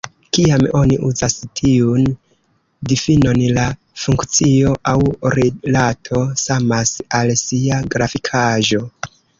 [0.35, 2.07] Kiam oni uzas tiun
[2.93, 3.67] difinon, la
[4.07, 4.97] funkcio aŭ
[5.37, 8.87] rilato samas al sia grafikaĵo.